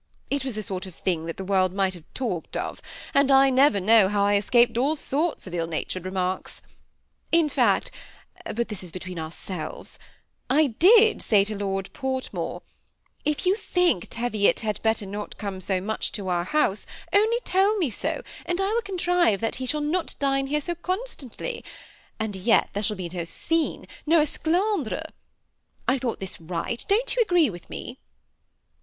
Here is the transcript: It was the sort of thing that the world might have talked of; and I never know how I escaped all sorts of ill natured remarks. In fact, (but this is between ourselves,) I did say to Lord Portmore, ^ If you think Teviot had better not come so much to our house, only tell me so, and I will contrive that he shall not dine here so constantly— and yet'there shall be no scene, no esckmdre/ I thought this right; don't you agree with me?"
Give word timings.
It 0.31 0.43
was 0.43 0.55
the 0.55 0.63
sort 0.63 0.87
of 0.87 0.95
thing 0.95 1.27
that 1.27 1.37
the 1.37 1.45
world 1.45 1.73
might 1.73 1.93
have 1.93 2.11
talked 2.15 2.57
of; 2.57 2.81
and 3.13 3.29
I 3.31 3.51
never 3.51 3.79
know 3.79 4.09
how 4.09 4.25
I 4.25 4.33
escaped 4.35 4.75
all 4.75 4.95
sorts 4.95 5.45
of 5.45 5.53
ill 5.53 5.67
natured 5.67 6.05
remarks. 6.05 6.63
In 7.31 7.49
fact, 7.49 7.91
(but 8.45 8.69
this 8.69 8.81
is 8.81 8.91
between 8.91 9.19
ourselves,) 9.19 9.99
I 10.49 10.73
did 10.79 11.21
say 11.21 11.43
to 11.43 11.55
Lord 11.55 11.93
Portmore, 11.93 12.61
^ 12.61 12.61
If 13.25 13.45
you 13.45 13.53
think 13.53 14.09
Teviot 14.09 14.61
had 14.61 14.81
better 14.81 15.05
not 15.05 15.37
come 15.37 15.61
so 15.61 15.79
much 15.79 16.11
to 16.13 16.29
our 16.29 16.45
house, 16.45 16.87
only 17.13 17.39
tell 17.41 17.77
me 17.77 17.91
so, 17.91 18.23
and 18.47 18.59
I 18.59 18.69
will 18.73 18.81
contrive 18.81 19.39
that 19.41 19.57
he 19.57 19.67
shall 19.67 19.81
not 19.81 20.15
dine 20.17 20.47
here 20.47 20.61
so 20.61 20.73
constantly— 20.73 21.63
and 22.19 22.35
yet'there 22.35 22.81
shall 22.81 22.97
be 22.97 23.09
no 23.09 23.23
scene, 23.23 23.87
no 24.07 24.19
esckmdre/ 24.19 25.03
I 25.87 25.99
thought 25.99 26.19
this 26.19 26.41
right; 26.41 26.83
don't 26.87 27.15
you 27.15 27.21
agree 27.21 27.51
with 27.51 27.69
me?" 27.69 27.99